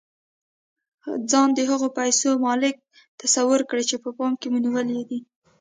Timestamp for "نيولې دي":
4.65-5.19